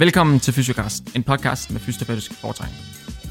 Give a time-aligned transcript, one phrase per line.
[0.00, 2.70] Velkommen til Fysiocast, en podcast med fysioterapeutisk foretegn.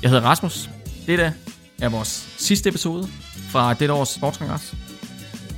[0.02, 0.70] Jeg hedder Rasmus.
[1.08, 1.34] Dette
[1.82, 3.08] er vores sidste episode
[3.52, 4.76] fra dette års sportskongres.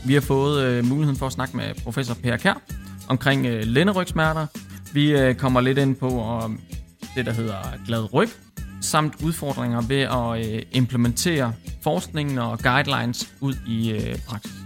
[0.06, 2.62] Vi har fået øh, muligheden for at snakke med professor Per Kær
[3.08, 4.48] omkring øh, lænderygsmerter.
[4.94, 6.52] Vi øh, kommer lidt ind på og,
[7.16, 8.30] det, der hedder glad ryg,
[8.82, 11.54] samt udfordringer ved at øh, implementere
[11.84, 14.61] forskningen og guidelines ud i øh, praksis.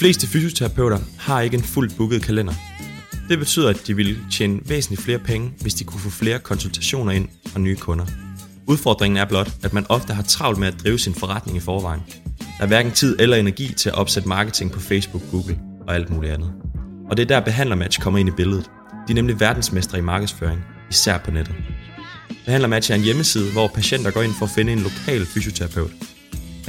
[0.00, 2.52] Fleste fysioterapeuter har ikke en fuldt booket kalender.
[3.28, 7.12] Det betyder, at de ville tjene væsentligt flere penge, hvis de kunne få flere konsultationer
[7.12, 8.06] ind og nye kunder.
[8.66, 12.00] Udfordringen er blot, at man ofte har travlt med at drive sin forretning i forvejen.
[12.38, 16.10] Der er hverken tid eller energi til at opsætte marketing på Facebook, Google og alt
[16.10, 16.52] muligt andet.
[17.10, 18.70] Og det er der Behandlermatch kommer ind i billedet.
[19.08, 21.54] De er nemlig verdensmestre i markedsføring, især på nettet.
[22.44, 25.90] Behandlermatch er en hjemmeside, hvor patienter går ind for at finde en lokal fysioterapeut.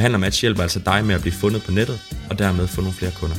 [0.02, 2.00] Behandlermatch hjælper altså dig med at blive fundet på nettet,
[2.30, 3.36] og dermed få nogle flere kunder.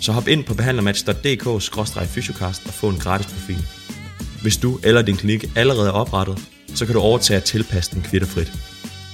[0.00, 3.64] Så hop ind på behandlermatch.dk-fysiokast og få en gratis profil.
[4.42, 6.38] Hvis du eller din klinik allerede er oprettet,
[6.74, 8.52] så kan du overtage at tilpasse den kvitterfrit.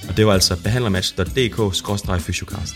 [0.09, 2.75] Og det var altså behandlermatch.dk-fysiokast.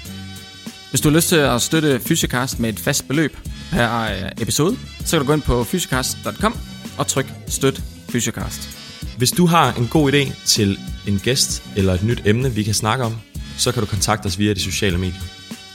[0.90, 3.38] Hvis du har lyst til at støtte Fysiokast med et fast beløb
[3.72, 6.58] per øh, episode, så kan du gå ind på fysiokast.com
[6.98, 8.70] og tryk støt Fysiokast.
[9.18, 12.74] Hvis du har en god idé til en gæst eller et nyt emne, vi kan
[12.74, 13.18] snakke om,
[13.58, 15.22] så kan du kontakte os via de sociale medier.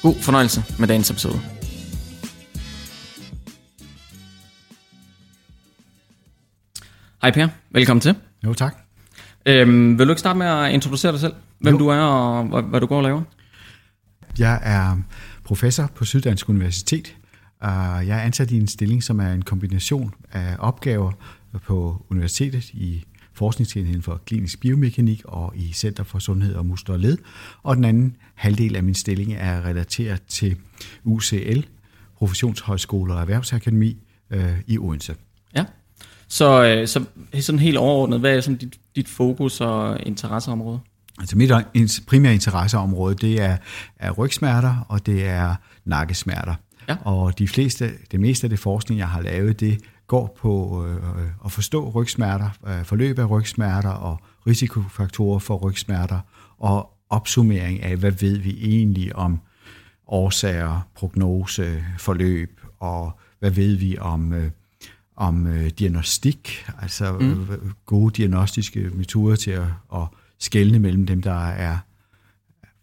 [0.02, 1.40] God fornøjelse med dagens episode.
[7.22, 8.14] Hej Per, velkommen til.
[8.44, 8.76] Jo, tak.
[9.46, 11.32] Øhm, vil du ikke starte med at introducere dig selv?
[11.60, 11.78] Hvem Jo.
[11.78, 13.22] du er og hvad, hvad du går og laver?
[14.38, 14.96] Jeg er
[15.44, 17.16] professor på Syddansk Universitet.
[17.60, 21.12] og Jeg er ansat i en stilling, som er en kombination af opgaver
[21.66, 23.04] på universitetet i
[23.38, 27.18] forskningsenheden for klinisk biomekanik og i Center for Sundhed og Muskler og Led.
[27.62, 30.56] Og den anden halvdel af min stilling er relateret til
[31.04, 31.60] UCL,
[32.16, 33.96] Professionshøjskole og Erhvervsakademi
[34.30, 35.14] øh, i Odense.
[35.56, 35.64] Ja.
[36.28, 37.04] Så, øh, så
[37.40, 40.80] sådan helt overordnet, hvad er sådan dit, dit fokus og interesseområde?
[41.18, 41.52] Altså mit
[42.06, 43.56] primære interesseområde, det er,
[43.96, 46.54] er rygsmerter, og det er nakkesmerter.
[46.88, 46.96] Ja.
[47.04, 50.96] Og de fleste, det meste af det forskning, jeg har lavet, det går på øh,
[51.44, 56.20] at forstå rygsmerter, øh, forløb af rygsmerter og risikofaktorer for rygsmerter,
[56.58, 59.40] og opsummering af, hvad ved vi egentlig om
[60.06, 64.50] årsager, prognose, forløb, og hvad ved vi om, øh,
[65.16, 67.46] om øh, diagnostik, altså mm.
[67.86, 70.06] gode diagnostiske metoder til at, at
[70.38, 71.78] skelne mellem dem, der er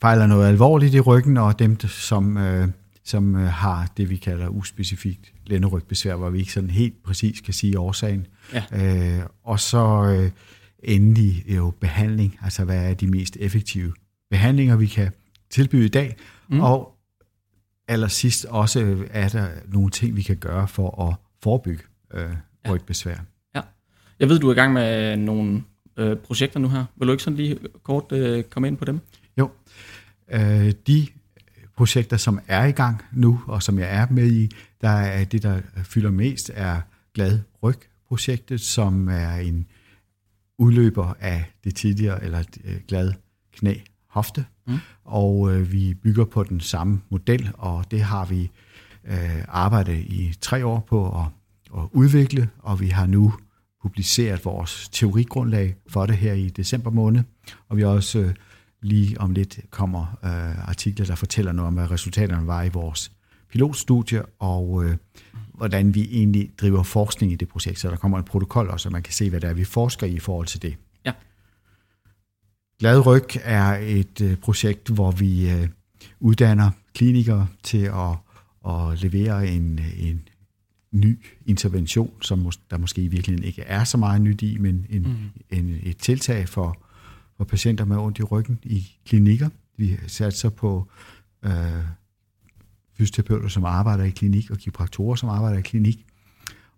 [0.01, 2.67] fejler noget alvorligt i ryggen, og dem, som, øh,
[3.03, 7.53] som øh, har det, vi kalder uspecifikt lænderygbesvær, hvor vi ikke sådan helt præcis kan
[7.53, 8.27] sige årsagen.
[8.53, 8.63] Ja.
[9.19, 10.31] Øh, og så øh,
[10.79, 13.93] endelig jo behandling, altså hvad er de mest effektive
[14.29, 15.11] behandlinger, vi kan
[15.49, 16.15] tilbyde i dag,
[16.47, 16.61] mm.
[16.61, 16.97] og
[17.87, 22.29] allersidst også øh, er der nogle ting, vi kan gøre for at forebygge øh,
[22.69, 23.17] rygbesvær.
[23.55, 23.61] Ja.
[24.19, 25.63] Jeg ved, du er i gang med nogle
[25.97, 26.85] øh, projekter nu her.
[26.95, 28.99] Vil du ikke sådan lige kort øh, komme ind på dem?
[29.37, 29.49] Jo,
[30.31, 31.07] øh, de
[31.77, 34.51] projekter, som er i gang nu, og som jeg er med i,
[34.85, 36.81] der er det, der fylder mest, er
[37.13, 39.65] Glad Ryg-projektet, som er en
[40.57, 43.13] udløber af det tidligere, eller øh, Glad
[43.53, 43.73] Knæ
[44.07, 44.45] Hofte.
[44.67, 44.77] Mm.
[45.03, 48.51] Og øh, vi bygger på den samme model, og det har vi
[49.05, 51.25] øh, arbejdet i tre år på at,
[51.77, 53.33] at udvikle, og vi har nu
[53.81, 57.23] publiceret vores teorigrundlag for det her i december måned,
[57.69, 58.33] og vi har også øh,
[58.81, 63.11] lige om lidt kommer øh, artikler, der fortæller noget om, hvad resultaterne var i vores
[63.55, 64.97] pilotstudie, og øh,
[65.53, 67.79] hvordan vi egentlig driver forskning i det projekt.
[67.79, 70.07] Så der kommer en protokol også, så man kan se, hvad det er, vi forsker
[70.07, 70.75] i i forhold til det.
[71.05, 71.11] Ja.
[72.79, 75.67] Glad Ryg er et øh, projekt, hvor vi øh,
[76.19, 78.17] uddanner klinikere til at,
[78.67, 80.27] at levere en, en
[80.91, 84.85] ny intervention, som mås- der måske i virkeligheden ikke er så meget nyt i, men
[84.89, 85.57] en, mm.
[85.57, 86.77] en, et tiltag for,
[87.37, 89.49] for patienter med ondt i ryggen i klinikker.
[89.77, 90.87] Vi satser på
[91.45, 91.51] øh,
[92.97, 96.05] fysioterapeuter, som arbejder i klinik, og kiropraktorer, som arbejder i klinik.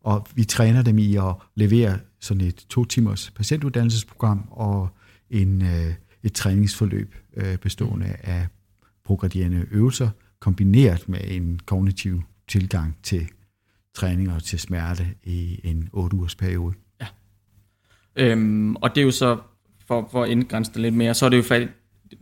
[0.04, 4.90] Og vi træner dem i at levere sådan et to timers patientuddannelsesprogram og
[5.30, 5.94] en, øh,
[6.24, 8.48] et træningsforløb øh, bestående af
[9.06, 10.10] progredierende øvelser,
[10.40, 13.28] kombineret med en kognitiv tilgang til
[13.94, 16.74] træning og til smerte i en 8 ugers periode.
[17.02, 17.08] Ja.
[18.16, 19.38] Øhm, og det er jo så,
[19.88, 21.70] for, for at indgrænse det lidt mere, så er det jo fat,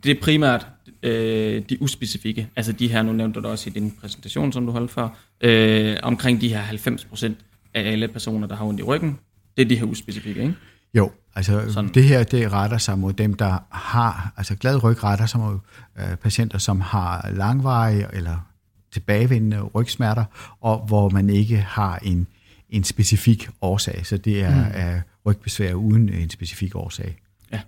[0.03, 0.67] det er primært
[1.05, 4.65] øh, de uspecifikke, altså de her, nu nævnte du det også i din præsentation, som
[4.65, 5.09] du holdt før,
[5.41, 7.33] øh, omkring de her 90%
[7.73, 9.19] af alle personer, der har ondt i ryggen,
[9.57, 10.55] det er de her uspecifikke, ikke?
[10.93, 11.91] Jo, altså Sådan.
[11.93, 15.59] det her det retter sig mod dem, der har, altså glad ryg retter sig mod
[15.99, 18.49] øh, patienter, som har langvarige eller
[18.91, 20.25] tilbagevendende rygsmerter,
[20.61, 22.27] og hvor man ikke har en,
[22.69, 24.05] en specifik årsag.
[24.05, 24.71] Så det er, mm.
[24.73, 27.17] er rygbesvær uden en specifik årsag.
[27.51, 27.61] Ja.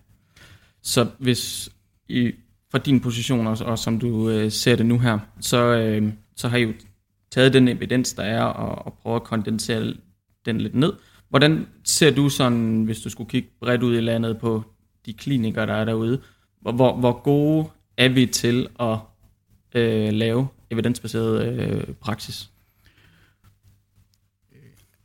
[0.81, 1.69] Så hvis
[2.09, 2.31] i,
[2.77, 6.47] fra din position, og, og som du øh, ser det nu her, så, øh, så
[6.47, 6.73] har I jo
[7.31, 9.93] taget den evidens, der er, og, og prøvet at kondensere
[10.45, 10.93] den lidt ned.
[11.29, 14.63] Hvordan ser du sådan, hvis du skulle kigge bredt ud i landet på
[15.05, 16.21] de klinikker, der er derude,
[16.61, 18.97] hvor, hvor gode er vi til at
[19.75, 22.49] øh, lave evidensbaseret øh, praksis?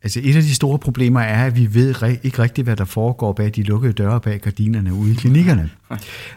[0.03, 3.33] Altså et af de store problemer er, at vi ved ikke rigtigt, hvad der foregår
[3.33, 5.71] bag de lukkede døre bag gardinerne ude i klinikkerne.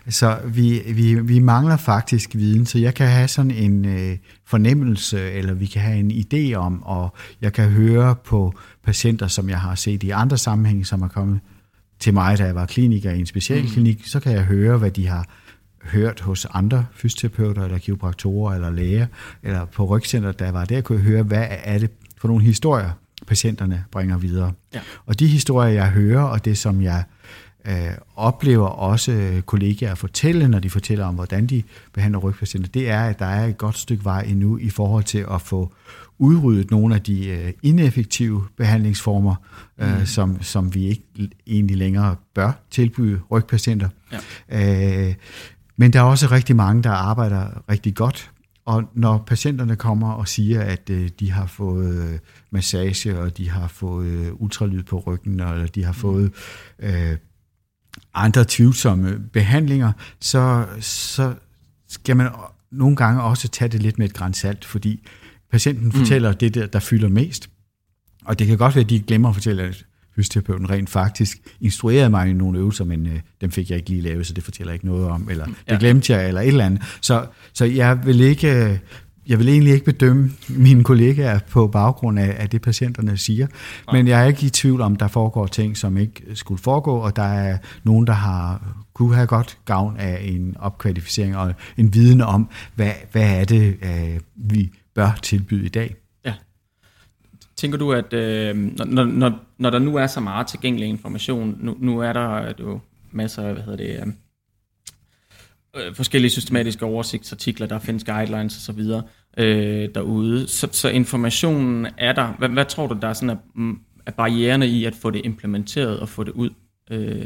[0.10, 5.32] Så vi, vi, vi mangler faktisk viden, så jeg kan have sådan en øh, fornemmelse,
[5.32, 8.54] eller vi kan have en idé om, og jeg kan høre på
[8.84, 11.40] patienter, som jeg har set i andre sammenhænge, som er kommet
[12.00, 14.04] til mig, da jeg var kliniker i en specialklinik, mm.
[14.04, 15.26] så kan jeg høre, hvad de har
[15.84, 19.08] hørt hos andre fysioterapeuter, eller kiropraktorer, eller læger,
[19.44, 22.90] eller på rygcenter, der var der, kunne jeg høre, hvad er det for nogle historier,
[23.28, 24.52] patienterne bringer videre.
[24.74, 24.80] Ja.
[25.06, 27.04] Og de historier, jeg hører, og det, som jeg
[27.68, 31.64] øh, oplever også kollegaer fortælle, når de fortæller om, hvordan de
[31.94, 35.26] behandler rygpatienter, det er, at der er et godt stykke vej endnu i forhold til
[35.32, 35.74] at få
[36.18, 39.36] udryddet nogle af de øh, ineffektive behandlingsformer,
[39.78, 40.06] øh, mm.
[40.06, 41.04] som, som vi ikke
[41.48, 43.90] egentlig længere bør tilbyde rygpatienter.
[44.50, 45.08] Ja.
[45.08, 45.14] Øh,
[45.78, 48.32] men der er også rigtig mange, der arbejder rigtig godt
[48.66, 52.20] og når patienterne kommer og siger, at øh, de har fået øh,
[52.52, 55.98] massage, og de har fået øh, ultralyd på ryggen, eller de har mm.
[55.98, 56.32] fået
[56.80, 57.18] øh,
[58.14, 61.34] andre tvivlsomme behandlinger, så, så
[61.88, 62.32] skal man
[62.72, 65.08] nogle gange også tage det lidt med et grænsalt, fordi
[65.52, 65.92] patienten mm.
[65.92, 67.50] fortæller det, der, der fylder mest.
[68.26, 69.86] Og det kan godt være, at de glemmer at fortælle, at
[70.16, 74.02] fysioterapeuten rent faktisk instruerede mig i nogle øvelser, men øh, dem fik jeg ikke lige
[74.02, 75.78] lavet, så det fortæller jeg ikke noget om, eller det ja.
[75.80, 76.82] glemte jeg, eller et eller andet.
[77.02, 78.80] Så, så jeg vil ikke...
[79.28, 83.48] Jeg vil egentlig ikke bedømme mine kollegaer på baggrund af, af det, patienterne siger,
[83.88, 83.96] Nej.
[83.96, 87.16] men jeg er ikke i tvivl om, der foregår ting, som ikke skulle foregå, og
[87.16, 92.22] der er nogen, der har kunne have godt gavn af en opkvalificering og en viden
[92.22, 95.96] om, hvad, hvad er det, øh, vi bør tilbyde i dag.
[97.56, 101.78] Tænker du, at øh, når, når, når der nu er så meget tilgængelig information, nu,
[101.80, 102.80] nu er der jo
[103.12, 104.08] masser af, hvad hedder det, øh,
[105.76, 108.80] øh, forskellige systematiske oversigtsartikler, der findes guidelines osv.
[109.38, 112.34] Øh, derude, så, så informationen er der.
[112.38, 115.22] Hvad, hvad tror du, der er sådan er, mm, er barriererne i at få det
[115.26, 116.50] implementeret og få det ud
[116.92, 117.26] øh,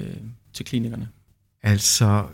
[0.53, 1.07] til klinikerne?
[1.63, 2.25] Altså...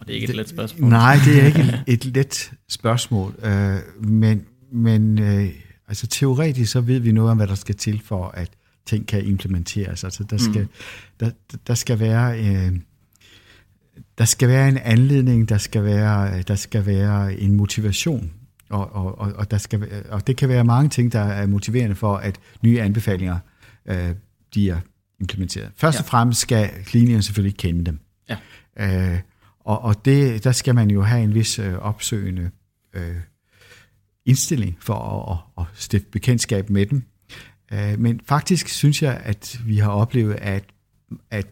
[0.00, 0.90] Og det er ikke et let spørgsmål.
[0.90, 5.48] Nej, det er ikke et, et let spørgsmål, øh, men, men øh,
[5.90, 8.50] Altså teoretisk så ved vi noget om, hvad der skal til for, at
[8.86, 10.04] ting kan implementeres.
[10.04, 10.68] Altså der skal, mm.
[11.20, 11.30] der,
[11.66, 12.44] der skal være...
[12.44, 12.72] Øh,
[14.18, 18.30] der skal være en anledning, der skal være, der skal være en motivation,
[18.68, 21.94] og, og, og, og, der skal, og det kan være mange ting, der er motiverende
[21.94, 23.38] for, at nye anbefalinger
[23.86, 24.14] øh,
[24.50, 24.80] bliver
[25.20, 25.70] implementeret.
[25.76, 26.02] Først ja.
[26.02, 27.98] og fremmest skal klinikerne selvfølgelig kende dem.
[28.28, 28.36] Ja.
[29.12, 29.20] Øh,
[29.60, 32.50] og og det, der skal man jo have en vis øh, opsøgende
[32.94, 33.16] øh,
[34.26, 37.02] indstilling for at, at stifte bekendtskab med dem.
[37.72, 40.64] Øh, men faktisk synes jeg, at vi har oplevet, at,
[41.30, 41.46] at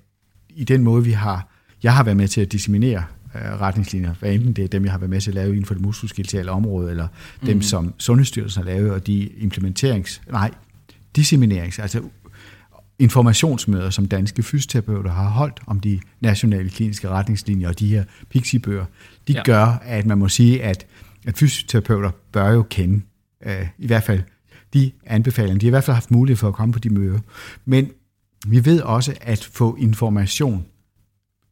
[0.48, 1.48] i den måde, vi har,
[1.82, 4.92] jeg har været med til at disseminere øh, retningslinjer, hvad enten det er dem, jeg
[4.92, 7.08] har været med til at lave inden for det muskuloskeletale område, eller
[7.40, 7.46] mm.
[7.46, 10.50] dem, som Sundhedsstyrelsen har lavet, og de implementerings, nej,
[11.16, 12.02] disseminanerings, altså
[12.98, 18.84] informationsmøder, som danske fysioterapeuter har holdt om de nationale kliniske retningslinjer og de her pixibøger,
[19.28, 19.42] de ja.
[19.42, 20.86] gør, at man må sige, at
[21.26, 23.02] at fysioterapeuter bør jo kende,
[23.46, 24.22] øh, i hvert fald
[24.74, 25.58] de anbefalinger.
[25.58, 27.18] De har i hvert fald haft mulighed for at komme på de møder.
[27.64, 27.90] Men
[28.46, 30.66] vi ved også, at få information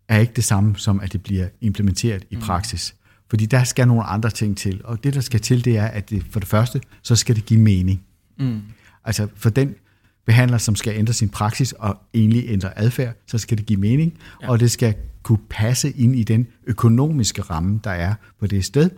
[0.09, 2.43] er ikke det samme som, at det bliver implementeret i mm.
[2.43, 2.95] praksis.
[2.97, 3.07] Mm.
[3.31, 4.81] Fordi der skal nogle andre ting til.
[4.85, 7.47] Og det, der skal til, det er, at det, for det første, så skal det
[7.47, 8.03] give mening.
[8.39, 8.61] Mm.
[9.05, 9.75] Altså for den
[10.27, 14.19] behandler, som skal ændre sin praksis og egentlig ændre adfærd, så skal det give mening,
[14.43, 14.51] ja.
[14.51, 18.91] og det skal kunne passe ind i den økonomiske ramme, der er på det sted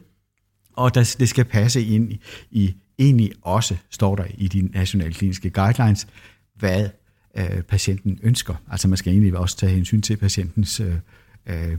[0.78, 2.20] og der, det skal passe ind i,
[2.50, 6.06] i egentlig også, står der i de nationale kliniske guidelines,
[6.54, 6.88] hvad
[7.36, 8.54] øh, patienten ønsker.
[8.70, 10.94] Altså man skal egentlig også tage hensyn til patientens øh,
[11.46, 11.76] øh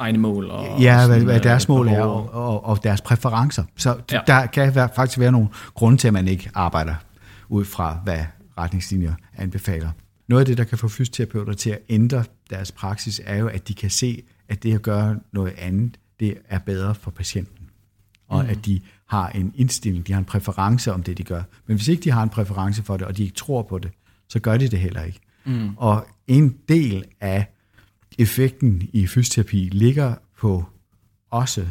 [0.00, 0.50] egne mål.
[0.50, 3.64] Og ja, hvad, hvad deres mål er, og, og, og deres præferencer.
[3.76, 4.20] Så ja.
[4.26, 6.94] der kan være, faktisk være nogle grunde til, at man ikke arbejder
[7.48, 8.24] ud fra, hvad
[8.58, 9.90] retningslinjer anbefaler.
[10.28, 13.68] Noget af det, der kan få fysioterapeuter til at ændre deres praksis, er jo, at
[13.68, 17.61] de kan se, at det at gøre noget andet, det er bedre for patienten
[18.32, 18.50] og mm.
[18.50, 21.42] at de har en indstilling, de har en præference om det, de gør.
[21.66, 23.90] Men hvis ikke de har en præference for det, og de ikke tror på det,
[24.28, 25.20] så gør de det heller ikke.
[25.44, 25.76] Mm.
[25.76, 27.46] Og en del af
[28.18, 30.64] effekten i fysioterapi ligger på
[31.30, 31.66] også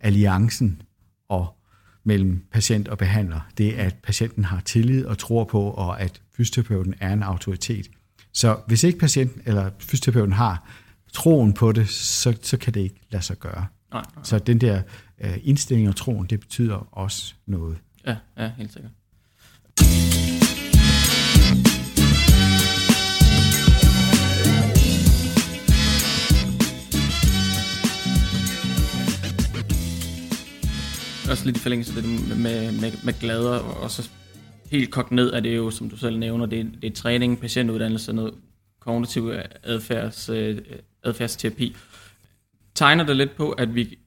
[0.00, 0.82] alliancen
[1.28, 1.56] og
[2.04, 3.40] mellem patient og behandler.
[3.58, 7.90] Det er, at patienten har tillid og tror på, og at fysioterapeuten er en autoritet.
[8.32, 10.68] Så hvis ikke patienten eller fysioterapeuten har
[11.12, 13.66] troen på det, så, så kan det ikke lade sig gøre.
[13.92, 14.24] Nej, nej.
[14.24, 14.82] Så den der
[15.24, 17.78] uh, indstilling og troen, det betyder også noget.
[18.06, 18.92] Ja, ja, helt sikkert.
[31.30, 34.10] Også lidt i forlængelse af det med, med, med glader, og så
[34.70, 38.12] helt kogt ned er det jo, som du selv nævner, det, det er træning, patientuddannelse,
[38.12, 38.34] noget
[38.80, 40.58] kognitiv adfærds, øh,
[41.04, 41.76] adfærdsterapi.
[42.76, 43.98] Tegner det lidt på, at vi,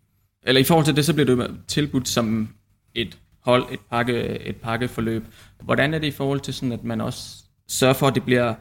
[0.44, 2.50] eller i forhold til det, så bliver det tilbudt som
[2.96, 5.24] et hold, et, pakke, et pakkeforløb.
[5.62, 8.54] Hvordan er det i forhold til sådan, at man også sørger for, at det bliver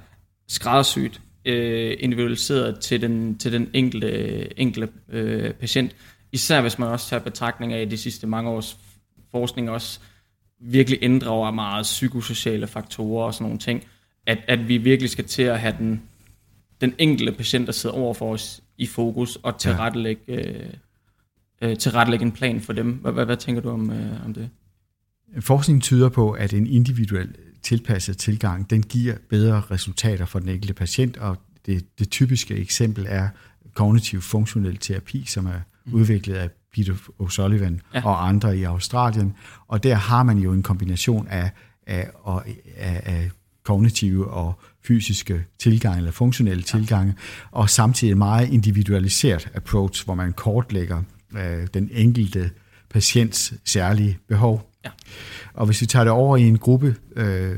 [0.49, 5.97] skræddersygt, øh, individualiseret til den, til den enkelte, enkelte øh, patient?
[6.33, 8.79] Især hvis man også tager betragtning af de sidste mange års
[9.31, 10.00] forskning også
[10.61, 13.85] virkelig inddrager meget psykosociale faktorer og sådan nogle ting,
[14.27, 16.03] at, at vi virkelig skal til at have den,
[16.81, 20.35] den enkelte patient, der sidder over for os i fokus, og tilrettelægge, ja.
[20.35, 20.73] øh,
[21.63, 22.93] øh, tilrettelægge en plan for dem.
[22.93, 24.51] Hvad, hvad, hvad tænker du om, øh, om det?
[25.41, 30.75] Forskningen tyder på, at en individuel tilpasset tilgang, den giver bedre resultater for den enkelte
[30.75, 33.29] patient, og det, det typiske eksempel er
[33.75, 35.95] kognitiv funktionel terapi, som er mm.
[35.95, 36.93] udviklet af Peter
[37.23, 38.07] O'Sullivan ja.
[38.07, 39.35] og andre i Australien.
[39.67, 41.51] Og der har man jo en kombination af,
[41.87, 42.43] af, af,
[42.77, 43.31] af, af
[43.65, 46.78] kognitive og fysiske tilgange eller funktionelle ja.
[46.78, 47.14] tilgange,
[47.50, 51.02] og samtidig en meget individualiseret approach, hvor man kortlægger
[51.37, 52.50] øh, den enkelte
[52.90, 54.73] patients særlige behov.
[54.85, 54.90] Ja.
[55.54, 57.57] Og hvis vi tager det over i en gruppe øh,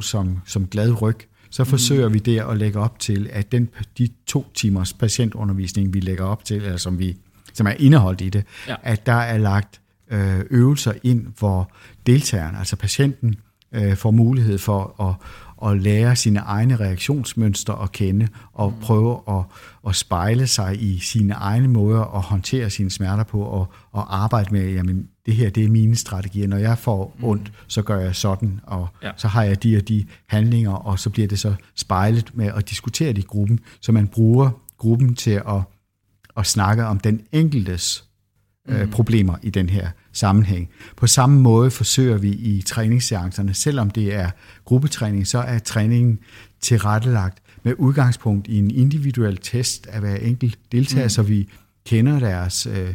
[0.00, 1.16] som, som glad ryg,
[1.50, 1.70] så mhm.
[1.70, 2.14] forsøger mm.
[2.14, 6.44] vi der at lægge op til, at den, de to timers patientundervisning, vi lægger op
[6.44, 7.16] til, eller som, vi,
[7.52, 8.74] som er indeholdt i det, ja.
[8.82, 11.72] at der er lagt øh, øvelser ind, hvor
[12.06, 13.36] deltageren, altså patienten,
[13.72, 15.14] øh, får mulighed for at,
[15.66, 18.80] at lære sine egne reaktionsmønstre at kende, og mm.
[18.80, 19.42] prøve at,
[19.88, 24.52] at spejle sig i sine egne måder at håndtere sine smerter på, og, og arbejde
[24.52, 26.48] med, jamen det her det er mine strategier.
[26.48, 27.24] Når jeg får mm.
[27.24, 29.10] ondt, så gør jeg sådan, og ja.
[29.16, 32.70] så har jeg de og de handlinger, og så bliver det så spejlet med at
[32.70, 35.62] diskutere det i gruppen, så man bruger gruppen til at,
[36.36, 38.07] at snakke om den enkeltes
[38.68, 38.90] øh, mm.
[38.90, 40.68] problemer i den her sammenhæng.
[40.96, 44.30] På samme måde forsøger vi i træningsseancerne, selvom det er
[44.64, 46.18] gruppetræning, så er træningen
[46.60, 51.10] tilrettelagt med udgangspunkt i en individuel test af hver enkelt deltager, mm.
[51.10, 51.48] så vi
[51.86, 52.94] kender deres øh,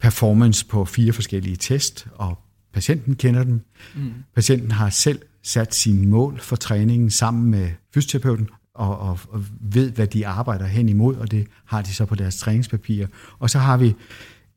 [0.00, 2.38] performance på fire forskellige test, og
[2.72, 3.60] patienten kender dem.
[3.96, 4.12] Mm.
[4.34, 9.90] Patienten har selv sat sine mål for træningen sammen med fysioterapeuten, og, og, og ved,
[9.90, 13.06] hvad de arbejder hen imod, og det har de så på deres træningspapirer.
[13.38, 13.94] Og så har vi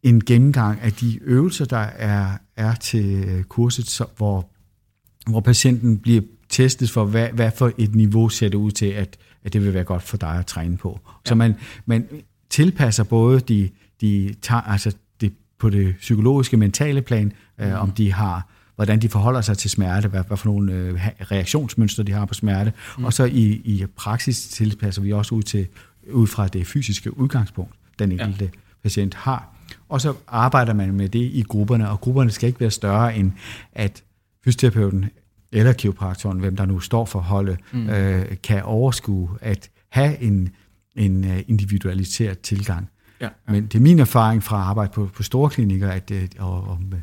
[0.03, 4.49] en gennemgang af de øvelser, der er, er til kurset, så, hvor,
[5.29, 9.17] hvor patienten bliver testet for, hvad, hvad for et niveau ser det ud til, at,
[9.43, 10.99] at det vil være godt for dig at træne på.
[11.05, 11.11] Ja.
[11.25, 11.55] Så man,
[11.85, 12.07] man
[12.49, 13.69] tilpasser både de,
[14.01, 17.63] de altså det, på det psykologiske, mentale plan, mm.
[17.63, 21.07] øh, om de har hvordan de forholder sig til smerte, hvad, hvad for nogle øh,
[21.31, 23.05] reaktionsmønstre de har på smerte, mm.
[23.05, 25.67] og så i, i praksis tilpasser vi også ud til
[26.11, 28.59] ud fra det fysiske udgangspunkt, den enkelte ja.
[28.83, 29.55] patient har.
[29.91, 33.31] Og så arbejder man med det i grupperne, og grupperne skal ikke være større end,
[33.73, 34.03] at
[34.43, 35.05] fysioterapeuten
[35.51, 37.89] eller kiropraktoren, hvem der nu står for holdet, mm.
[37.89, 40.49] øh, kan overskue at have en,
[40.95, 42.89] en øh, individualiseret tilgang.
[43.21, 43.51] Ja, ja.
[43.51, 46.63] Men det er min erfaring fra at arbejde på, på store klinikker, at, øh, og,
[46.63, 46.99] og med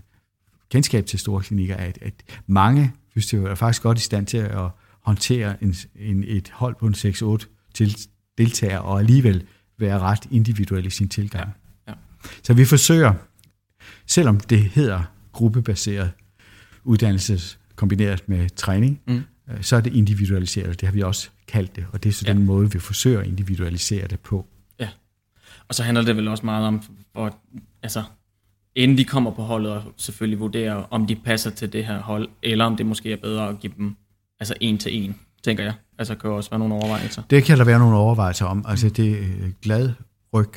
[0.71, 2.15] kendskab til store klinikker, at, at
[2.47, 4.69] mange fysioterapeuter er faktisk godt i stand til at
[5.03, 7.97] håndtere en, en, et hold på en 6-8 til
[8.39, 9.47] deltager, og alligevel
[9.79, 11.47] være ret individuel i sin tilgang.
[11.47, 11.68] Ja.
[12.43, 13.15] Så vi forsøger,
[14.07, 16.11] selvom det hedder gruppebaseret
[16.85, 19.23] uddannelse kombineret med træning, mm.
[19.51, 20.81] Øh, så er det individualiseret.
[20.81, 22.33] Det har vi også kaldt det, og det er så ja.
[22.33, 24.47] den måde, vi forsøger at individualisere det på.
[24.81, 24.89] Ja,
[25.69, 26.83] og så handler det vel også meget om,
[27.19, 27.33] at,
[27.83, 28.03] altså,
[28.75, 32.29] inden de kommer på holdet, og selvfølgelig vurdere, om de passer til det her hold,
[32.43, 33.97] eller om det måske er bedre at give dem
[34.41, 35.75] altså en til en, tænker jeg.
[35.99, 37.23] Altså kan også være nogle overvejelser.
[37.31, 38.65] Det kan der være nogle overvejelser om.
[38.69, 39.93] Altså det øh, glad
[40.35, 40.53] ryg,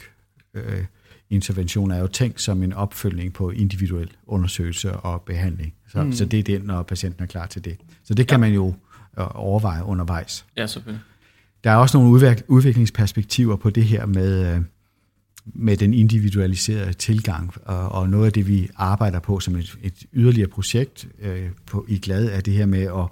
[0.53, 0.85] øh,
[1.31, 5.73] intervention er jo tænkt som en opfølgning på individuel undersøgelse og behandling.
[5.87, 6.13] Så, mm.
[6.13, 7.77] så det er den, når patienten er klar til det.
[8.03, 8.39] Så det kan ja.
[8.39, 8.67] man jo
[9.19, 10.45] øh, overveje undervejs.
[10.57, 11.03] Ja, selvfølgelig.
[11.63, 14.61] Der er også nogle udviklingsperspektiver på det her med, øh,
[15.45, 20.05] med den individualiserede tilgang, og, og noget af det, vi arbejder på som et, et
[20.13, 23.07] yderligere projekt øh, på, i GLAD, er det her med at,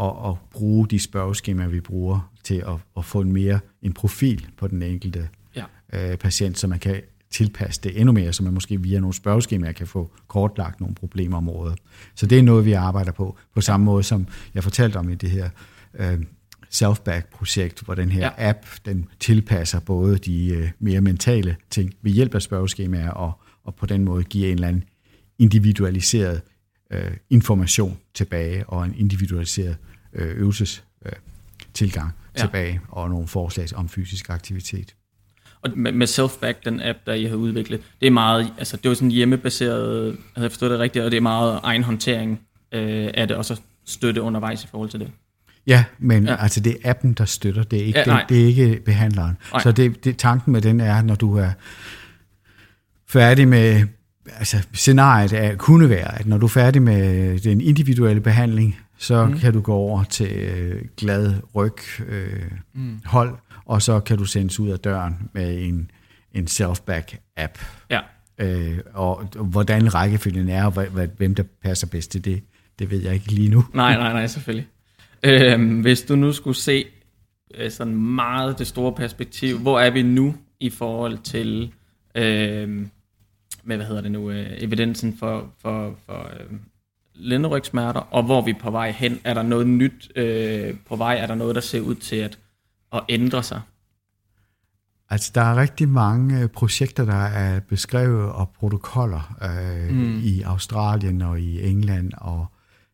[0.00, 4.46] at, at bruge de spørgeskemaer, vi bruger til at, at få en mere en profil
[4.58, 5.64] på den enkelte ja.
[5.92, 7.00] øh, patient, så man kan
[7.34, 11.74] tilpasse det endnu mere, så man måske via nogle spørgeskemaer kan få kortlagt nogle problemområder.
[12.14, 15.14] Så det er noget, vi arbejder på, på samme måde som jeg fortalte om i
[15.14, 15.48] det her
[15.94, 16.22] øh,
[16.70, 18.50] Selfback-projekt, hvor den her ja.
[18.50, 23.32] app, den tilpasser både de øh, mere mentale ting ved hjælp af spørgeskemaer, og,
[23.64, 24.84] og på den måde giver en eller anden
[25.38, 26.42] individualiseret
[26.90, 29.76] øh, information tilbage, og en individualiseret
[30.12, 31.12] øh, øvelses øh,
[31.74, 32.40] tilgang ja.
[32.40, 34.94] tilbage, og nogle forslag om fysisk aktivitet.
[35.64, 38.90] Og med, med Selfback, den app, der I har udviklet, det er meget, altså det
[38.90, 42.40] er sådan hjemmebaseret, havde jeg forstået det rigtigt, og det er meget egen håndtering
[42.72, 45.10] øh, af det, og så støtte undervejs i forhold til det.
[45.66, 46.42] Ja, men ja.
[46.42, 49.36] altså det er appen, der støtter, det er ikke, ja, det, det er ikke behandleren.
[49.52, 49.62] Nej.
[49.62, 51.50] Så det, det, tanken med den er, når du er
[53.08, 53.86] færdig med,
[54.38, 59.26] altså scenariet er, kunne være, at når du er færdig med den individuelle behandling, så
[59.26, 59.38] mm.
[59.38, 61.76] kan du gå over til øh, glad ryg
[62.08, 62.42] øh,
[62.74, 63.00] mm.
[63.04, 63.34] hold,
[63.66, 65.90] og så kan du sendes ud af døren med en,
[66.32, 67.58] en self-back-app.
[67.90, 68.00] Ja.
[68.38, 72.42] Øh, og hvordan rækkefølgen er, og hvem der passer bedst til det,
[72.78, 73.64] det ved jeg ikke lige nu.
[73.72, 74.68] Nej, nej, nej, selvfølgelig.
[75.22, 76.84] Øh, hvis du nu skulle se
[77.54, 81.72] øh, sådan meget det store perspektiv, hvor er vi nu i forhold til
[82.14, 82.86] øh,
[83.64, 86.56] med, hvad hedder det nu, øh, evidensen for, for, for øh,
[87.14, 89.20] lænderygsmerter, og hvor vi er på vej hen?
[89.24, 91.16] Er der noget nyt øh, på vej?
[91.16, 92.38] Er der noget, der ser ud til at,
[92.94, 93.60] at ændre sig?
[95.10, 100.20] Altså, der er rigtig mange øh, projekter, der er beskrevet, og protokoller øh, mm.
[100.22, 102.46] i Australien og i England og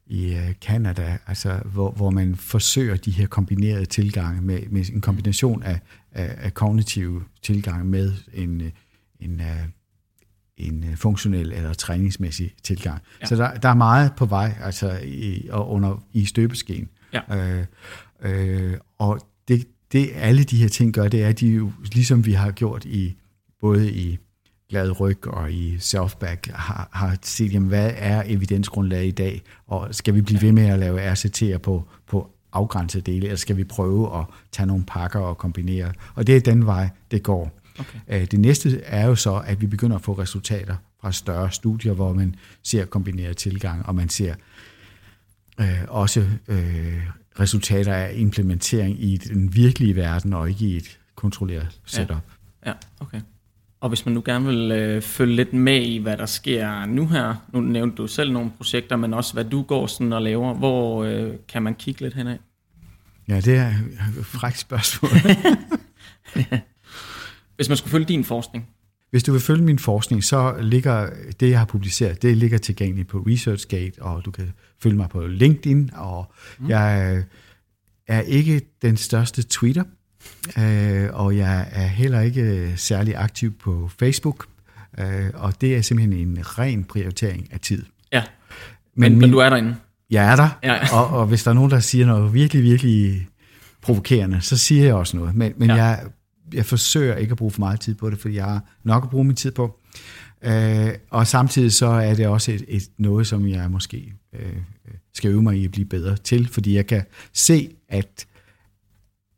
[0.07, 5.01] i øh, Canada, altså, hvor, hvor man forsøger de her kombinerede tilgange med, med en
[5.01, 5.81] kombination af,
[6.13, 8.71] af, af kognitive tilgange med en, øh,
[9.21, 9.43] en,
[10.57, 13.03] en funktionel eller træningsmæssig tilgang.
[13.21, 13.27] Ja.
[13.27, 16.89] Så der, der er meget på vej altså i, og under, i støbeskeen.
[17.13, 17.59] Ja.
[17.61, 17.67] Øh,
[18.23, 19.21] øh, og
[19.93, 22.85] det, alle de her ting gør, det er, at de jo, ligesom vi har gjort
[22.85, 23.17] i
[23.61, 24.19] både i
[24.69, 29.95] glad ryg og i selfback, har, har set, jamen, hvad er evidensgrundlaget i dag, og
[29.95, 33.65] skal vi blive ved med at lave RCT'er på, på afgrænsede dele, eller skal vi
[33.65, 35.93] prøve at tage nogle pakker og kombinere?
[36.15, 37.61] Og det er den vej, det går.
[37.79, 37.99] Okay.
[38.09, 41.93] Øh, det næste er jo så, at vi begynder at få resultater fra større studier,
[41.93, 44.35] hvor man ser kombineret tilgang, og man ser
[45.61, 47.03] øh, også øh,
[47.41, 52.23] resultater af implementering i den virkelige verden, og ikke i et kontrolleret setup.
[52.67, 53.21] Ja, ja okay.
[53.81, 57.07] Og hvis man nu gerne vil øh, følge lidt med i, hvad der sker nu
[57.07, 60.55] her, nu nævnte du selv nogle projekter, men også hvad du går sådan og laver,
[60.55, 62.39] hvor øh, kan man kigge lidt henad?
[63.29, 63.69] Ja, det er
[64.19, 65.11] et frækt spørgsmål.
[67.57, 68.69] Hvis man skulle følge din forskning?
[69.11, 73.09] Hvis du vil følge min forskning, så ligger det, jeg har publiceret, det ligger tilgængeligt
[73.09, 76.69] på ResearchGate, og du kan følge mig på LinkedIn, og mm.
[76.69, 77.23] jeg
[78.09, 79.85] er ikke den største Twitter,
[80.59, 84.47] øh, og jeg er heller ikke særlig aktiv på Facebook,
[84.99, 87.85] øh, og det er simpelthen en ren prioritering af tid.
[88.13, 88.23] Ja,
[88.95, 89.77] men, men, min, men du er derinde?
[90.11, 90.97] Jeg er der, ja, ja.
[90.99, 93.29] Og, og hvis der er nogen, der siger noget virkelig, virkelig
[93.83, 95.35] provokerende, så siger jeg også noget.
[95.35, 95.75] Men, men ja.
[95.75, 96.01] jeg
[96.55, 99.11] jeg forsøger ikke at bruge for meget tid på det, fordi jeg har nok at
[99.11, 99.81] bruge min tid på.
[100.45, 104.57] Øh, og samtidig så er det også et, et noget, som jeg måske øh,
[105.15, 108.27] skal øve mig i at blive bedre til, fordi jeg kan se, at,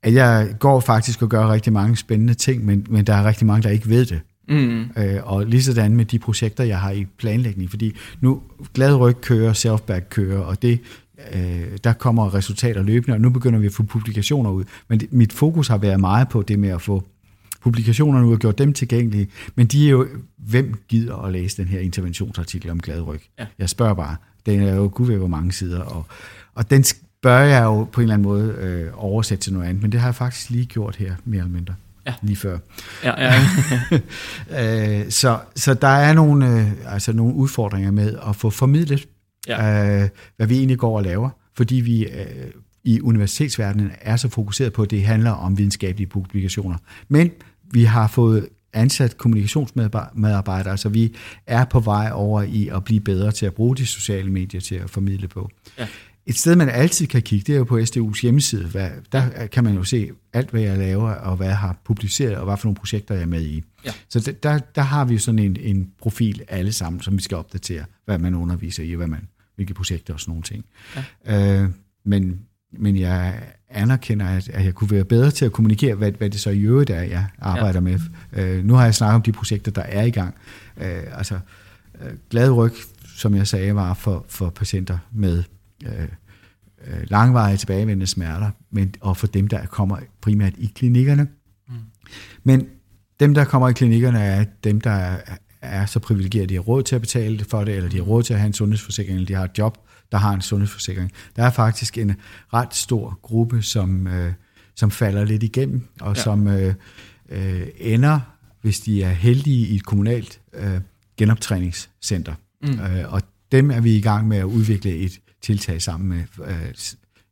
[0.02, 3.46] at jeg går faktisk og gør rigtig mange spændende ting, men, men der er rigtig
[3.46, 4.20] mange, der ikke ved det.
[4.48, 4.80] Mm.
[4.96, 8.42] Øh, og lige sådan med de projekter, jeg har i planlægning, fordi nu
[8.74, 10.80] Glad Ryg kører, Selfback kører, og det
[11.32, 14.64] øh, der kommer resultater løbende, og nu begynder vi at få publikationer ud.
[14.88, 17.04] Men det, mit fokus har været meget på det med at få
[17.62, 21.68] publikationerne ud og gjort dem tilgængelige, men de er jo, hvem gider at læse den
[21.68, 23.20] her interventionsartikel om glad ryg?
[23.38, 23.46] Ja.
[23.58, 24.16] Jeg spørger bare.
[24.46, 26.06] Den er jo gud ved hvor mange sider, og,
[26.54, 26.84] og den
[27.22, 30.00] bør jeg jo på en eller anden måde øh, oversætte til noget andet, men det
[30.00, 31.74] har jeg faktisk lige gjort her, mere eller mindre.
[32.06, 32.14] Ja.
[32.22, 32.58] Lige før.
[33.04, 33.40] Ja, ja.
[35.04, 39.08] øh, så, så der er nogle, øh, altså nogle udfordringer med at få formidlet
[39.48, 40.02] ja.
[40.02, 42.50] øh, hvad vi egentlig går og laver, fordi vi øh,
[42.84, 46.76] i universitetsverdenen er så fokuseret på, at det handler om videnskabelige publikationer.
[47.08, 47.30] Men
[47.72, 51.14] vi har fået ansat kommunikationsmedarbejdere, så vi
[51.46, 54.74] er på vej over i at blive bedre til at bruge de sociale medier til
[54.74, 55.50] at formidle på.
[55.78, 55.86] Ja.
[56.26, 58.66] Et sted, man altid kan kigge, det er jo på SDU's hjemmeside.
[58.66, 62.36] Hvad, der kan man jo se alt, hvad jeg laver, og hvad jeg har publiceret,
[62.36, 63.62] og hvad for nogle projekter jeg er med i.
[63.84, 63.90] Ja.
[64.08, 67.84] Så der, der har vi sådan en, en profil alle sammen, som vi skal opdatere,
[68.04, 70.64] hvad man underviser i, hvad man, hvilke projekter og sådan nogle ting.
[71.26, 71.62] Ja.
[71.62, 71.68] Øh,
[72.04, 72.40] men,
[72.72, 76.40] men jeg anerkender, at, at jeg kunne være bedre til at kommunikere, hvad, hvad det
[76.40, 77.80] så i øvrigt er, jeg arbejder ja.
[77.80, 78.00] med.
[78.32, 80.34] Øh, nu har jeg snakket om de projekter, der er i gang.
[80.76, 81.38] Øh, altså,
[82.02, 82.72] øh, glad ryg,
[83.16, 85.42] som jeg sagde, var for, for patienter med
[85.86, 86.08] øh,
[86.86, 91.28] øh, langvarige tilbagevendende smerter, men, og for dem, der kommer primært i klinikkerne.
[91.68, 91.74] Mm.
[92.44, 92.66] Men
[93.20, 95.18] dem, der kommer i klinikkerne, er dem, der er,
[95.62, 98.22] er så privilegerede, de har råd til at betale for det, eller de har råd
[98.22, 99.78] til at have en sundhedsforsikring, eller de har et job,
[100.12, 101.12] der har en sundhedsforsikring.
[101.36, 102.14] Der er faktisk en
[102.52, 104.32] ret stor gruppe, som, øh,
[104.74, 106.22] som falder lidt igennem, og ja.
[106.22, 106.74] som øh,
[107.28, 108.20] øh, ender,
[108.62, 110.80] hvis de er heldige, i et kommunalt øh,
[111.16, 112.34] genoptræningscenter.
[112.62, 112.80] Mm.
[112.80, 116.74] Øh, og dem er vi i gang med at udvikle et tiltag sammen med, øh,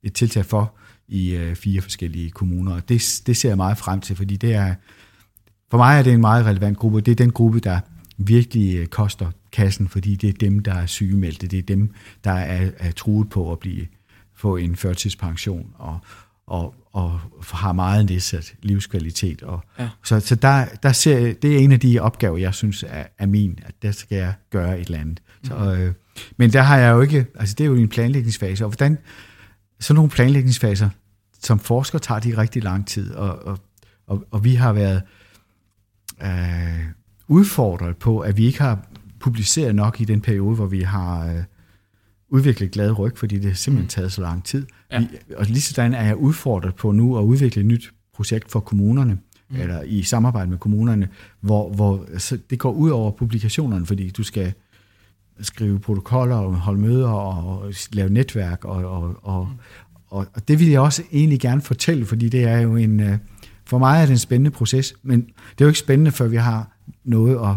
[0.02, 0.74] et tiltag for
[1.08, 2.74] i øh, fire forskellige kommuner.
[2.74, 4.74] Og det, det ser jeg meget frem til, fordi det er,
[5.70, 7.00] for mig er det en meget relevant gruppe.
[7.00, 7.80] Det er den gruppe, der
[8.18, 11.46] virkelig øh, koster kassen, fordi det er dem, der er sygemeldte.
[11.46, 11.94] Det er dem,
[12.24, 13.86] der er, er truet på at blive,
[14.34, 15.98] få en førtidspension og,
[16.50, 17.20] og, og
[17.52, 19.42] har meget nedsat livskvalitet.
[19.42, 19.88] Og, ja.
[20.04, 23.26] Så, så der, der ser, det er en af de opgaver, jeg synes er, er
[23.26, 25.22] min, at der skal jeg gøre et eller andet.
[25.42, 25.48] Mm.
[25.48, 25.92] Så, øh,
[26.36, 28.98] men der har jeg jo ikke, altså det er jo en planlægningsfase, og hvordan
[29.80, 30.88] sådan nogle planlægningsfaser,
[31.42, 33.58] som forsker, tager de rigtig lang tid, og, og,
[34.06, 35.02] og, og vi har været
[36.22, 36.84] øh,
[37.28, 38.86] udfordret på, at vi ikke har
[39.20, 41.42] publiceret nok i den periode, hvor vi har øh,
[42.30, 43.88] udviklet glad ryg, fordi det har simpelthen mm.
[43.88, 44.66] taget så lang tid.
[44.92, 44.98] Ja.
[44.98, 48.60] Vi, og lige sådan er jeg udfordret på nu at udvikle et nyt projekt for
[48.60, 49.18] kommunerne,
[49.50, 49.56] mm.
[49.56, 51.08] eller i samarbejde med kommunerne,
[51.40, 54.52] hvor, hvor så det går ud over publikationerne, fordi du skal
[55.40, 59.58] skrive protokoller og holde møder og lave netværk, og, og, og, mm.
[60.08, 63.18] og, og det vil jeg også egentlig gerne fortælle, fordi det er jo en, øh,
[63.64, 66.36] for mig er det en spændende proces, men det er jo ikke spændende, før vi
[66.36, 67.56] har noget, at,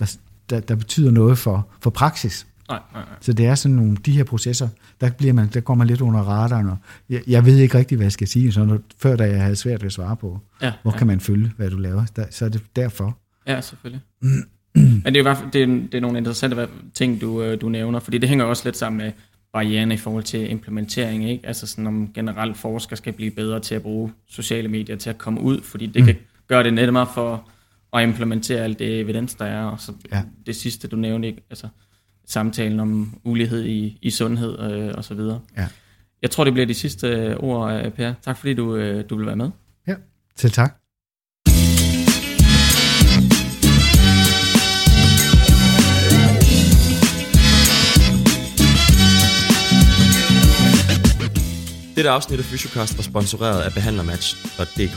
[0.00, 0.16] der,
[0.50, 2.46] der, der betyder noget for, for praksis.
[2.68, 3.16] Nej, nej, nej.
[3.20, 4.68] Så det er sådan nogle, de her processer,
[5.00, 6.76] der, bliver man, der går man lidt under radaren, og
[7.08, 9.56] jeg, jeg ved ikke rigtig, hvad jeg skal sige, så når, før da jeg havde
[9.56, 10.98] svært ved at svare på, ja, hvor ja.
[10.98, 13.18] kan man følge, hvad du laver, der, så er det derfor.
[13.46, 14.00] Ja, selvfølgelig.
[14.74, 17.60] Men det er i hvert fald det er, det er nogle interessante ting, du, øh,
[17.60, 19.12] du nævner, fordi det hænger også lidt sammen med
[19.52, 21.46] barriere i forhold til implementering, ikke?
[21.46, 25.18] Altså sådan om generelt forskere skal blive bedre til at bruge sociale medier til at
[25.18, 26.06] komme ud, fordi det mm.
[26.06, 26.16] kan
[26.48, 27.48] gøre det nemmere for
[27.92, 30.22] at implementere alt det evidens, der er, og så ja.
[30.46, 31.42] det sidste, du nævnte, ikke?
[31.50, 31.68] Altså
[32.26, 35.40] samtalen om ulighed i, i sundhed øh, og så videre.
[35.56, 35.66] Ja.
[36.22, 38.14] Jeg tror, det bliver de sidste øh, ord, øh, Per.
[38.22, 39.50] Tak fordi du, øh, du vil være med.
[39.86, 39.94] Ja,
[40.36, 40.74] selv tak.
[51.96, 54.96] Dette afsnit af Fysiocast var sponsoreret af behandlermatch.dk.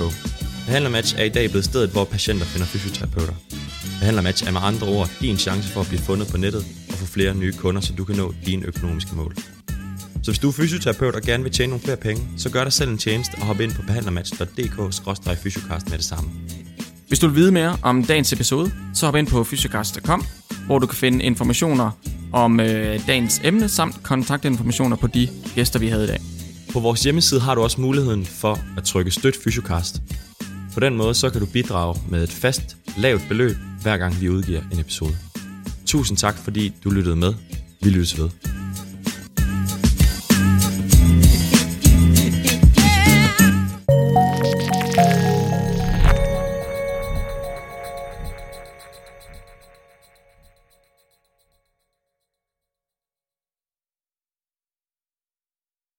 [0.66, 3.34] Behandlermatch er i dag blevet stedet, hvor patienter finder fysioterapeuter.
[4.00, 7.14] Behandlermatch er med andre ord din chance for at blive fundet på nettet og få
[7.14, 9.36] flere nye kunder, så du kan nå dine økonomiske mål.
[10.24, 12.74] Så hvis du er fysioterapeut og gerne vil tjene nogle flere penge, så gør dig
[12.74, 16.30] selv en tjeneste og hop ind på behandlermatch.dk-fysiocast med det samme.
[17.08, 20.26] Hvis du vil vide mere om dagens episode, så hop ind på fysiocast.com,
[20.66, 21.92] hvor du kan finde informationer
[22.34, 26.22] om øh, dagens emne samt kontaktinformationer på de gæster, vi havde i dag.
[26.74, 30.02] På vores hjemmeside har du også muligheden for at trykke støt Fysiocast.
[30.74, 34.30] På den måde så kan du bidrage med et fast, lavt beløb, hver gang vi
[34.30, 35.27] udgiver en episode.
[35.88, 37.34] Tusind tak, fordi du lyttede med.
[37.82, 38.57] Vi lyttes ved.